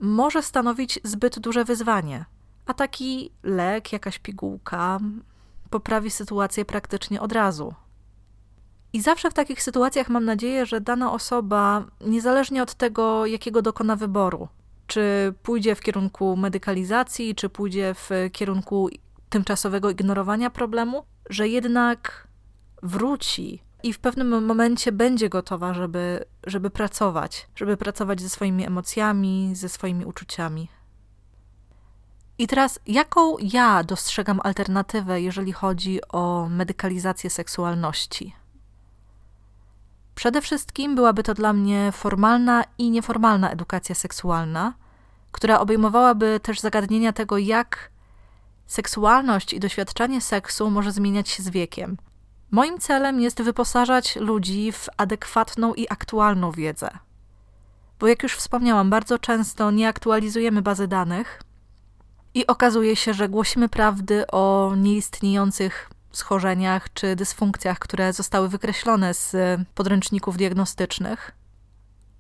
może 0.00 0.42
stanowić 0.42 1.00
zbyt 1.04 1.38
duże 1.38 1.64
wyzwanie. 1.64 2.24
A 2.66 2.74
taki 2.74 3.30
lek, 3.42 3.92
jakaś 3.92 4.18
pigułka 4.18 4.98
poprawi 5.70 6.10
sytuację 6.10 6.64
praktycznie 6.64 7.20
od 7.20 7.32
razu. 7.32 7.75
I 8.92 9.00
zawsze 9.00 9.30
w 9.30 9.34
takich 9.34 9.62
sytuacjach 9.62 10.08
mam 10.08 10.25
nadzieję, 10.25 10.66
że 10.66 10.80
dana 10.80 11.12
osoba, 11.12 11.84
niezależnie 12.00 12.62
od 12.62 12.75
tego, 12.75 13.26
jakiego 13.26 13.62
dokona 13.62 13.96
wyboru, 13.96 14.48
czy 14.87 15.34
pójdzie 15.42 15.75
w 15.75 15.80
kierunku 15.80 16.37
medykalizacji, 16.37 17.34
czy 17.34 17.48
pójdzie 17.48 17.94
w 17.94 18.10
kierunku 18.32 18.88
tymczasowego 19.28 19.90
ignorowania 19.90 20.50
problemu, 20.50 21.02
że 21.30 21.48
jednak 21.48 22.28
wróci 22.82 23.62
i 23.82 23.92
w 23.92 23.98
pewnym 23.98 24.46
momencie 24.46 24.92
będzie 24.92 25.28
gotowa, 25.28 25.75
żeby, 25.75 26.25
żeby 26.46 26.70
pracować, 26.70 27.48
żeby 27.54 27.76
pracować 27.76 28.20
ze 28.20 28.28
swoimi 28.28 28.66
emocjami, 28.66 29.50
ze 29.54 29.68
swoimi 29.68 30.04
uczuciami. 30.04 30.68
I 32.38 32.47
teraz, 32.47 32.78
jaką 32.87 33.37
ja 33.38 33.85
dostrzegam 33.85 34.40
alternatywę, 34.45 35.21
jeżeli 35.21 35.52
chodzi 35.52 36.00
o 36.09 36.49
medykalizację 36.50 37.30
seksualności? 37.30 38.35
Przede 40.14 40.40
wszystkim 40.42 40.95
byłaby 40.95 41.23
to 41.23 41.35
dla 41.35 41.52
mnie 41.52 41.92
formalna 41.92 42.64
i 42.78 42.90
nieformalna 42.90 43.50
edukacja 43.50 43.95
seksualna, 43.95 44.75
która 45.33 45.61
obejmowałaby 45.61 46.40
też 46.42 46.61
zagadnienia 46.61 47.12
tego, 47.12 47.38
jak 47.38 47.90
seksualność 48.66 49.52
i 49.52 49.61
doświadczanie 49.61 50.21
seksu 50.21 50.71
może 50.71 50.92
zmieniać 50.92 51.28
się 51.28 51.42
z 51.42 51.49
wiekiem. 51.49 51.97
Moim 52.50 52.78
celem 52.78 53.21
jest 53.21 53.42
wyposażać 53.42 54.16
ludzi 54.16 54.73
w 54.73 54.88
adekwatną 54.97 55.75
i 55.75 55.87
aktualną 55.90 56.50
wiedzę. 56.52 56.90
Bo 58.00 58.07
jak 58.07 58.23
już 58.23 58.37
wspomniałam, 58.37 58.90
bardzo 58.90 59.18
często 59.18 59.71
nie 59.71 59.88
aktualizujemy 59.88 60.62
bazy 60.62 60.88
danych, 60.88 61.42
i 62.38 62.47
okazuje 62.47 62.97
się, 62.97 63.14
że 63.14 63.28
głosimy 63.28 63.68
prawdy 63.68 64.26
o 64.26 64.75
nieistniejących 64.76 65.90
schorzeniach 66.12 66.92
czy 66.92 67.16
dysfunkcjach, 67.16 67.78
które 67.78 68.12
zostały 68.12 68.49
wykreślone 68.49 69.14
z 69.14 69.37
podręczników 69.75 70.37
diagnostycznych. 70.37 71.33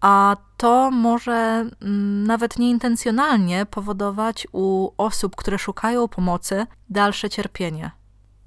A 0.00 0.36
to 0.56 0.90
może 0.90 1.32
mm, 1.32 2.24
nawet 2.26 2.58
nieintencjonalnie 2.58 3.66
powodować 3.66 4.46
u 4.52 4.90
osób, 4.96 5.36
które 5.36 5.58
szukają 5.58 6.08
pomocy, 6.08 6.66
dalsze 6.90 7.30
cierpienie. 7.30 7.90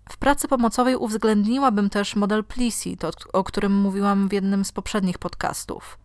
W 0.09 0.17
pracy 0.17 0.47
pomocowej 0.47 0.95
uwzględniłabym 0.95 1.89
też 1.89 2.15
model 2.15 2.43
Plisi, 2.43 2.97
o 3.33 3.43
którym 3.43 3.75
mówiłam 3.75 4.27
w 4.27 4.33
jednym 4.33 4.65
z 4.65 4.71
poprzednich 4.71 5.17
podcastów 5.17 6.00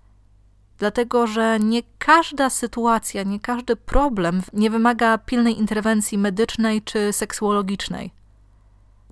dlatego 0.79 1.27
że 1.27 1.61
nie 1.61 1.83
każda 1.99 2.51
sytuacja, 2.51 3.23
nie 3.23 3.41
każdy 3.41 3.77
problem 3.77 4.43
nie 4.53 4.71
wymaga 4.71 5.19
pilnej 5.19 5.59
interwencji 5.59 6.19
medycznej 6.19 6.83
czy 6.83 7.13
seksuologicznej. 7.13 8.11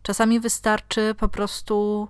Czasami 0.02 0.40
wystarczy 0.40 1.14
po 1.18 1.28
prostu 1.28 2.08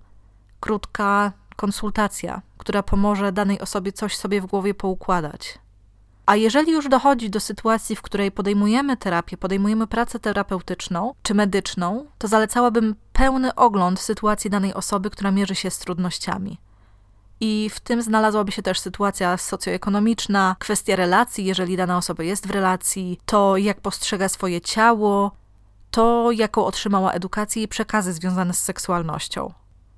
krótka, 0.61 1.33
konsultacja, 1.57 2.43
która 2.59 2.83
pomoże 2.83 3.33
danej 3.33 3.61
osobie 3.61 3.93
coś 3.93 4.17
sobie 4.17 4.41
w 4.41 4.47
głowie 4.47 4.75
poukładać. 4.75 5.59
A 6.27 6.37
jeżeli 6.37 6.73
już 6.73 6.89
dochodzi 6.89 7.31
do 7.31 7.41
sytuacji, 7.41 7.97
w 7.97 8.03
której 8.03 8.33
podejmujemy 8.33 8.97
terapię, 8.97 9.37
podejmujemy 9.37 9.87
pracę 9.87 10.19
terapeutyczną 10.19 11.15
czy 11.23 11.35
medyczną, 11.35 12.07
to 12.19 12.29
zalecałabym 12.29 12.95
pełny 13.13 13.55
ogląd 13.55 14.01
sytuacji 14.01 14.51
danej 14.51 14.75
osoby, 14.75 15.11
która 15.11 15.31
mierzy 15.31 15.55
się 15.55 15.71
z 15.71 15.79
trudnościami. 15.79 16.59
I 17.47 17.71
w 17.71 17.81
tym 17.81 18.03
znalazłaby 18.03 18.53
się 18.53 18.63
też 18.63 18.81
sytuacja 18.81 19.37
socjoekonomiczna, 19.37 20.57
kwestia 20.59 20.97
relacji, 20.97 21.45
jeżeli 21.45 21.77
dana 21.77 21.97
osoba 21.97 22.23
jest 22.23 22.47
w 22.47 22.51
relacji, 22.51 23.21
to 23.27 23.57
jak 23.57 23.81
postrzega 23.81 24.29
swoje 24.29 24.61
ciało, 24.61 25.33
to 25.91 26.31
jaką 26.31 26.65
otrzymała 26.65 27.13
edukację 27.13 27.63
i 27.63 27.69
przekazy 27.69 28.13
związane 28.13 28.55
z 28.55 28.63
seksualnością. 28.63 29.53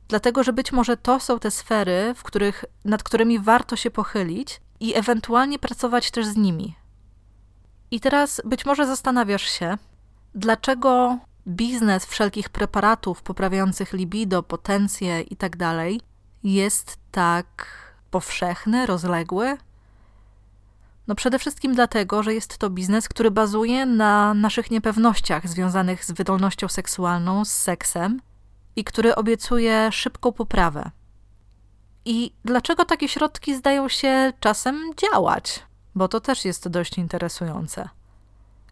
Dlatego, 0.09 0.43
że 0.43 0.53
być 0.53 0.73
może 0.73 0.97
to 0.97 1.21
są 1.21 1.39
te 1.39 1.51
sfery, 1.51 2.15
w 2.17 2.23
których, 2.23 2.65
nad 2.85 3.03
którymi 3.03 3.39
warto 3.39 3.77
się 3.77 3.91
pochylić 3.91 4.61
i 4.81 4.95
ewentualnie 4.95 5.59
pracować 5.59 6.11
też 6.11 6.27
z 6.27 6.37
nimi. 6.37 6.75
I 7.91 8.01
teraz 8.01 8.41
być 8.45 8.67
może 8.67 8.87
zastanawiasz 8.87 9.51
się, 9.51 9.79
dlaczego 10.35 11.19
biznes 11.49 12.07
wszelkich 12.07 12.49
preparatów 12.49 13.23
poprawiających 13.23 13.93
libido, 13.93 14.43
potencję 14.43 15.21
itd. 15.21 15.75
Jest 16.45 16.99
tak 17.13 17.67
powszechny, 18.11 18.87
rozległy? 18.87 19.57
No 21.07 21.15
przede 21.15 21.39
wszystkim 21.39 21.75
dlatego, 21.75 22.23
że 22.23 22.35
jest 22.35 22.59
to 22.59 22.71
biznes, 22.71 23.09
który 23.09 23.31
bazuje 23.31 23.87
na 23.87 24.35
naszych 24.35 24.71
niepewnościach 24.71 25.49
związanych 25.49 26.05
z 26.05 26.11
wydolnością 26.13 26.69
seksualną, 26.69 27.45
z 27.45 27.53
seksem 27.53 28.21
i 28.77 28.85
który 28.85 29.15
obiecuje 29.15 29.93
szybką 29.93 30.33
poprawę. 30.33 30.91
I 32.05 32.33
dlaczego 32.45 32.85
takie 32.85 33.09
środki 33.09 33.55
zdają 33.55 33.89
się 33.89 34.33
czasem 34.41 34.95
działać? 34.97 35.63
Bo 35.95 36.09
to 36.09 36.21
też 36.21 36.45
jest 36.45 36.69
dość 36.69 36.99
interesujące. 36.99 37.89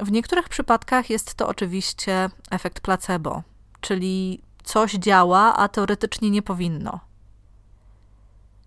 W 0.00 0.12
niektórych 0.12 0.48
przypadkach 0.48 1.10
jest 1.10 1.34
to 1.34 1.48
oczywiście 1.48 2.30
efekt 2.50 2.80
placebo, 2.80 3.42
czyli 3.80 4.42
coś 4.64 4.92
działa, 4.92 5.56
a 5.56 5.68
teoretycznie 5.68 6.30
nie 6.30 6.42
powinno. 6.42 7.00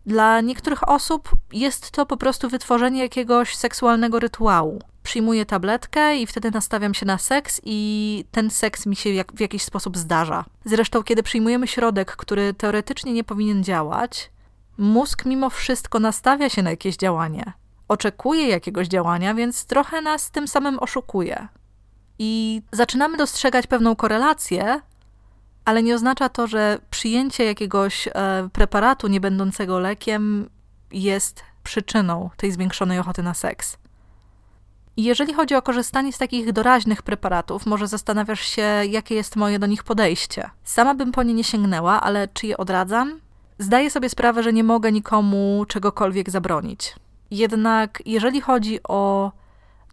Dla 0.08 0.42
niektórych 0.42 0.90
osób 0.90 1.30
jest 1.54 1.92
to 1.92 2.06
po 2.06 2.18
prostu 2.18 2.50
wytworzenie 2.50 3.02
jakiegoś 3.02 3.56
seksualnego 3.56 4.20
rytuału. 4.20 4.82
Przyjmuję 5.04 5.46
tabletkę 5.46 6.18
i 6.18 6.28
wtedy 6.28 6.52
nastawiam 6.52 6.94
się 6.94 7.06
na 7.06 7.18
seks, 7.18 7.62
i 7.64 8.26
ten 8.32 8.50
seks 8.50 8.86
mi 8.86 8.96
się 8.96 9.10
jak, 9.10 9.34
w 9.34 9.40
jakiś 9.40 9.64
sposób 9.64 9.98
zdarza. 9.98 10.46
Zresztą, 10.66 11.04
kiedy 11.04 11.24
przyjmujemy 11.24 11.68
środek, 11.68 12.16
który 12.16 12.54
teoretycznie 12.54 13.14
nie 13.14 13.24
powinien 13.24 13.64
działać, 13.64 14.32
mózg 14.78 15.26
mimo 15.26 15.50
wszystko 15.50 16.00
nastawia 16.00 16.50
się 16.50 16.64
na 16.64 16.70
jakieś 16.70 16.98
działanie. 16.98 17.54
Oczekuje 17.88 18.48
jakiegoś 18.48 18.88
działania, 18.88 19.34
więc 19.34 19.66
trochę 19.66 20.02
nas 20.02 20.32
tym 20.32 20.48
samym 20.48 20.80
oszukuje. 20.80 21.48
I 22.20 22.62
zaczynamy 22.72 23.18
dostrzegać 23.18 23.68
pewną 23.68 23.96
korelację, 23.96 24.82
ale 25.67 25.83
nie 25.83 25.95
oznacza 25.95 26.29
to, 26.29 26.47
że 26.47 26.79
przyjęcie 26.89 27.45
jakiegoś 27.45 28.07
e, 28.07 28.12
preparatu 28.53 29.07
nie 29.07 29.19
będącego 29.21 29.79
lekiem 29.79 30.50
jest 30.91 31.43
przyczyną 31.63 32.29
tej 32.38 32.51
zwiększonej 32.51 33.00
ochoty 33.00 33.24
na 33.24 33.33
seks. 33.33 33.77
Jeżeli 34.97 35.33
chodzi 35.33 35.55
o 35.55 35.62
korzystanie 35.62 36.13
z 36.13 36.17
takich 36.17 36.51
doraźnych 36.51 37.01
preparatów, 37.01 37.65
może 37.65 37.88
zastanawiasz 37.88 38.41
się, 38.41 38.62
jakie 38.89 39.15
jest 39.15 39.36
moje 39.36 39.59
do 39.59 39.67
nich 39.67 39.83
podejście. 39.83 40.50
Sama 40.63 40.95
bym 40.95 41.12
po 41.12 41.24
nie 41.24 41.33
nie 41.33 41.43
sięgnęła, 41.43 42.01
ale 42.01 42.27
czy 42.27 42.47
je 42.47 42.57
odradzam? 42.57 43.19
Zdaję 43.59 43.91
sobie 43.91 44.09
sprawę, 44.09 44.43
że 44.43 44.53
nie 44.53 44.63
mogę 44.63 44.91
nikomu 44.91 45.65
czegokolwiek 45.67 46.29
zabronić. 46.29 46.95
Jednak 47.31 48.03
jeżeli 48.05 48.41
chodzi 48.41 48.79
o 48.83 49.31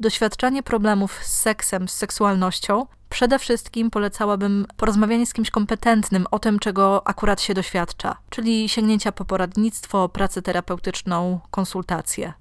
doświadczanie 0.00 0.62
problemów 0.62 1.20
z 1.22 1.40
seksem, 1.40 1.88
z 1.88 1.92
seksualnością, 1.92 2.86
przede 3.08 3.38
wszystkim 3.38 3.90
polecałabym 3.90 4.66
porozmawianie 4.76 5.26
z 5.26 5.32
kimś 5.32 5.50
kompetentnym 5.50 6.26
o 6.30 6.38
tym, 6.38 6.58
czego 6.58 7.06
akurat 7.08 7.40
się 7.40 7.54
doświadcza, 7.54 8.16
czyli 8.30 8.68
sięgnięcia 8.68 9.12
po 9.12 9.24
poradnictwo, 9.24 10.08
pracę 10.08 10.42
terapeutyczną, 10.42 11.40
konsultacje. 11.50 12.32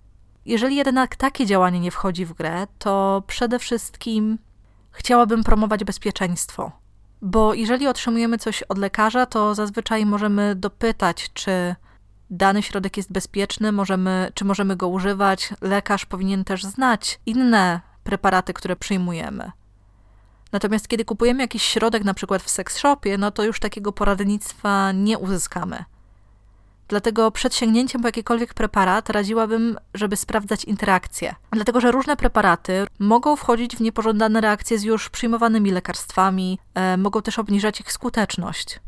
Jeżeli 0.46 0.76
jednak 0.76 1.16
takie 1.16 1.46
działanie 1.46 1.80
nie 1.80 1.92
wchodzi 1.92 2.26
w 2.26 2.34
grę, 2.34 2.68
to 2.80 3.24
przede 3.28 3.60
wszystkim 3.60 4.38
chciałabym 4.92 5.44
promować 5.44 5.84
bezpieczeństwo. 5.84 6.72
Bo 7.22 7.54
jeżeli 7.54 7.88
otrzymujemy 7.88 8.38
coś 8.38 8.64
od 8.64 8.78
lekarza, 8.78 9.26
to 9.26 9.56
zazwyczaj 9.56 10.06
możemy 10.06 10.56
dopytać, 10.56 11.30
czy 11.34 11.76
dany 12.30 12.64
środek 12.64 12.98
jest 12.98 13.12
bezpieczny, 13.12 13.72
możemy, 13.72 14.32
czy 14.34 14.46
możemy 14.46 14.76
go 14.76 14.88
używać. 14.88 15.54
Lekarz 15.62 16.06
powinien 16.06 16.44
też 16.44 16.64
znać 16.64 17.20
inne 17.26 17.82
preparaty, 18.04 18.54
które 18.54 18.76
przyjmujemy. 18.76 19.52
Natomiast 20.52 20.88
kiedy 20.88 21.06
kupujemy 21.06 21.44
jakiś 21.44 21.64
środek, 21.64 22.04
na 22.04 22.14
przykład 22.14 22.44
w 22.44 22.50
seks 22.50 22.78
shopie, 22.78 23.18
no 23.18 23.32
to 23.32 23.44
już 23.44 23.60
takiego 23.60 23.92
poradnictwa 23.92 24.92
nie 24.92 25.18
uzyskamy. 25.18 25.84
Dlatego 26.88 27.32
przed 27.32 27.56
sięgnięciem 27.56 28.02
po 28.02 28.08
jakikolwiek 28.08 28.54
preparat 28.54 29.10
radziłabym, 29.10 29.78
żeby 29.94 30.16
sprawdzać 30.16 30.66
interakcje. 30.66 31.36
Dlatego, 31.52 31.82
że 31.82 31.92
różne 31.92 32.18
preparaty 32.18 32.88
mogą 33.00 33.36
wchodzić 33.36 33.76
w 33.76 33.82
niepożądane 33.82 34.42
reakcje 34.42 34.80
z 34.80 34.84
już 34.84 35.10
przyjmowanymi 35.10 35.72
lekarstwami, 35.72 36.60
e, 36.74 36.98
mogą 36.98 37.22
też 37.22 37.40
obniżać 37.40 37.80
ich 37.80 37.92
skuteczność. 37.92 38.80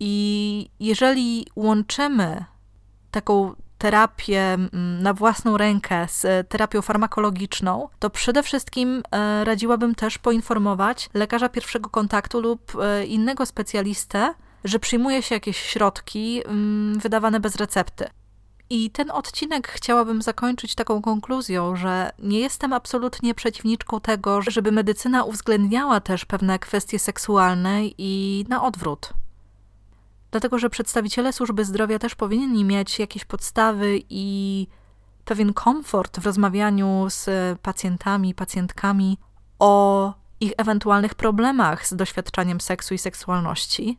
I 0.00 0.70
jeżeli 0.80 1.46
łączymy 1.56 2.44
taką 3.10 3.54
terapię 3.78 4.40
mm, 4.40 5.02
na 5.02 5.14
własną 5.14 5.56
rękę 5.56 6.06
z 6.08 6.48
terapią 6.48 6.82
farmakologiczną, 6.82 7.88
to 7.98 8.10
przede 8.10 8.42
wszystkim 8.42 9.02
e, 9.10 9.44
radziłabym 9.44 9.94
też 9.94 10.18
poinformować 10.18 11.10
lekarza 11.14 11.48
pierwszego 11.48 11.90
kontaktu 11.90 12.40
lub 12.40 12.72
e, 12.80 13.06
innego 13.06 13.46
specjalistę, 13.46 14.34
że 14.64 14.78
przyjmuje 14.78 15.22
się 15.22 15.34
jakieś 15.34 15.56
środki 15.56 16.42
mm, 16.46 16.98
wydawane 16.98 17.40
bez 17.40 17.56
recepty. 17.56 18.06
I 18.70 18.90
ten 18.90 19.10
odcinek 19.10 19.68
chciałabym 19.68 20.22
zakończyć 20.22 20.74
taką 20.74 21.02
konkluzją, 21.02 21.76
że 21.76 22.10
nie 22.18 22.40
jestem 22.40 22.72
absolutnie 22.72 23.34
przeciwniczką 23.34 24.00
tego, 24.00 24.42
żeby 24.42 24.72
medycyna 24.72 25.24
uwzględniała 25.24 26.00
też 26.00 26.24
pewne 26.24 26.58
kwestie 26.58 26.98
seksualne 26.98 27.80
i 27.98 28.44
na 28.48 28.62
odwrót. 28.62 29.12
Dlatego, 30.30 30.58
że 30.58 30.70
przedstawiciele 30.70 31.32
służby 31.32 31.64
zdrowia 31.64 31.98
też 31.98 32.14
powinni 32.14 32.64
mieć 32.64 32.98
jakieś 32.98 33.24
podstawy 33.24 34.00
i 34.08 34.66
pewien 35.24 35.52
komfort 35.52 36.20
w 36.20 36.26
rozmawianiu 36.26 37.06
z 37.08 37.28
pacjentami, 37.58 38.34
pacjentkami 38.34 39.18
o 39.58 40.14
ich 40.40 40.52
ewentualnych 40.56 41.14
problemach 41.14 41.86
z 41.86 41.94
doświadczaniem 41.94 42.60
seksu 42.60 42.94
i 42.94 42.98
seksualności. 42.98 43.98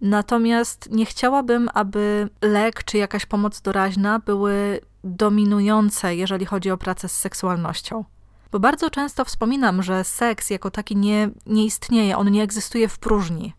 Natomiast 0.00 0.90
nie 0.90 1.06
chciałabym, 1.06 1.68
aby 1.74 2.28
lek 2.42 2.84
czy 2.84 2.98
jakaś 2.98 3.26
pomoc 3.26 3.60
doraźna 3.60 4.18
były 4.18 4.80
dominujące, 5.04 6.16
jeżeli 6.16 6.46
chodzi 6.46 6.70
o 6.70 6.76
pracę 6.76 7.08
z 7.08 7.12
seksualnością. 7.12 8.04
Bo 8.52 8.60
bardzo 8.60 8.90
często 8.90 9.24
wspominam, 9.24 9.82
że 9.82 10.04
seks 10.04 10.50
jako 10.50 10.70
taki 10.70 10.96
nie, 10.96 11.30
nie 11.46 11.64
istnieje, 11.64 12.16
on 12.16 12.30
nie 12.30 12.42
egzystuje 12.42 12.88
w 12.88 12.98
próżni 12.98 13.52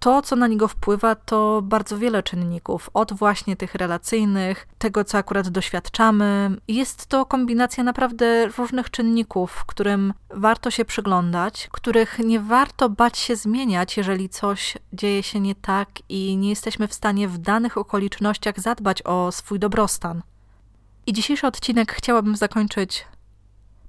to, 0.00 0.22
co 0.22 0.36
na 0.36 0.46
niego 0.46 0.68
wpływa, 0.68 1.14
to 1.14 1.62
bardzo 1.62 1.98
wiele 1.98 2.22
czynników, 2.22 2.90
od 2.94 3.12
właśnie 3.12 3.56
tych 3.56 3.74
relacyjnych, 3.74 4.68
tego, 4.78 5.04
co 5.04 5.18
akurat 5.18 5.48
doświadczamy. 5.48 6.56
Jest 6.68 7.06
to 7.06 7.26
kombinacja 7.26 7.84
naprawdę 7.84 8.46
różnych 8.46 8.90
czynników, 8.90 9.64
którym 9.64 10.14
warto 10.30 10.70
się 10.70 10.84
przyglądać, 10.84 11.68
których 11.72 12.18
nie 12.18 12.40
warto 12.40 12.90
bać 12.90 13.18
się 13.18 13.36
zmieniać, 13.36 13.96
jeżeli 13.96 14.28
coś 14.28 14.78
dzieje 14.92 15.22
się 15.22 15.40
nie 15.40 15.54
tak 15.54 15.88
i 16.08 16.36
nie 16.36 16.50
jesteśmy 16.50 16.88
w 16.88 16.94
stanie 16.94 17.28
w 17.28 17.38
danych 17.38 17.78
okolicznościach 17.78 18.60
zadbać 18.60 19.02
o 19.02 19.32
swój 19.32 19.58
dobrostan. 19.58 20.22
I 21.06 21.12
dzisiejszy 21.12 21.46
odcinek 21.46 21.92
chciałabym 21.92 22.36
zakończyć 22.36 23.06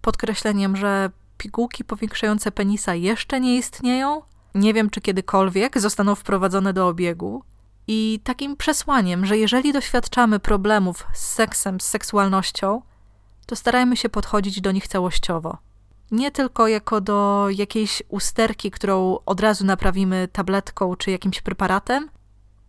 podkreśleniem, 0.02 0.76
że 0.76 1.10
pigułki 1.38 1.84
powiększające 1.84 2.52
penisa 2.52 2.96
jeszcze 2.96 3.39
nie 3.39 3.58
istnieją, 3.58 4.22
nie 4.56 4.74
wiem 4.74 4.90
czy 4.90 5.02
kiedykolwiek 5.02 5.80
zostaną 5.80 6.16
wprowadzone 6.16 6.74
do 6.74 6.88
obiegu. 6.88 7.44
I 7.88 8.20
takim 8.24 8.58
przesłaniem, 8.58 9.26
że 9.26 9.38
jeżeli 9.38 9.74
doświadczamy 9.74 10.40
problemów 10.40 11.08
z 11.14 11.26
seksem, 11.26 11.80
z 11.80 11.84
seksualnością, 11.88 12.82
to 13.46 13.56
starajmy 13.56 13.98
się 13.98 14.10
podchodzić 14.10 14.62
do 14.62 14.72
nich 14.72 14.88
całościowo. 14.88 15.58
Nie 16.12 16.32
tylko 16.32 16.68
jako 16.68 17.02
do 17.02 17.48
jakiejś 17.50 18.04
usterki, 18.10 18.72
którą 18.72 19.18
od 19.26 19.40
razu 19.40 19.66
naprawimy 19.66 20.28
tabletką 20.32 20.96
czy 20.96 21.12
jakimś 21.12 21.42
preparatem, 21.42 22.10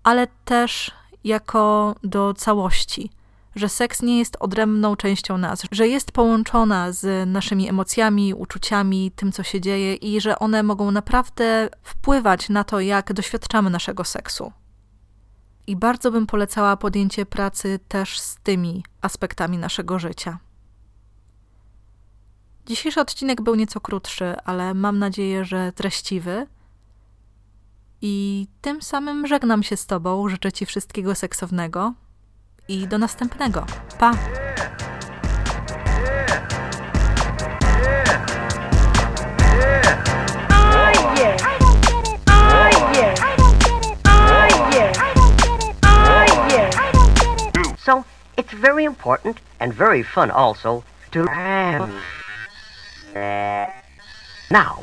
ale 0.02 0.26
też 0.44 0.90
jako 1.24 1.94
do 2.02 2.34
całości, 2.34 3.10
że 3.54 3.68
seks 3.68 4.02
nie 4.02 4.18
jest 4.18 4.36
odrębną 4.40 4.96
częścią 4.96 5.38
nas, 5.38 5.62
że 5.70 5.88
jest 5.88 6.12
połączona 6.12 6.92
z 6.92 7.28
naszymi 7.28 7.68
emocjami, 7.68 8.34
uczuciami, 8.34 9.10
tym, 9.16 9.32
co 9.32 9.42
się 9.42 9.60
dzieje 9.60 9.94
i 9.94 10.20
że 10.20 10.38
one 10.38 10.62
mogą 10.62 10.90
naprawdę 10.90 11.68
wpływać 11.82 12.48
na 12.48 12.64
to, 12.64 12.80
jak 12.80 13.12
doświadczamy 13.12 13.70
naszego 13.70 14.04
seksu. 14.04 14.52
I 15.66 15.76
bardzo 15.76 16.10
bym 16.10 16.26
polecała 16.26 16.76
podjęcie 16.76 17.26
pracy 17.26 17.80
też 17.88 18.20
z 18.20 18.36
tymi 18.36 18.84
aspektami 19.00 19.58
naszego 19.58 19.98
życia. 19.98 20.38
Dzisiejszy 22.66 23.00
odcinek 23.00 23.42
był 23.42 23.54
nieco 23.54 23.80
krótszy, 23.80 24.36
ale 24.44 24.74
mam 24.74 24.98
nadzieję, 24.98 25.44
że 25.44 25.72
treściwy. 25.72 26.46
I 28.00 28.46
tym 28.60 28.82
samym 28.82 29.26
żegnam 29.26 29.62
się 29.62 29.76
z 29.76 29.86
Tobą. 29.86 30.28
Życzę 30.28 30.52
Ci 30.52 30.66
wszystkiego 30.66 31.14
seksownego 31.14 31.94
i 32.68 32.86
do 32.86 32.98
następnego. 32.98 33.66
Pa! 33.98 34.14
So 47.84 48.04
it's 48.36 48.52
very 48.52 48.84
important 48.84 49.40
and 49.60 49.74
very 49.74 50.02
fun 50.02 50.30
also 50.30 50.82
to 51.10 51.24
now 54.50 54.76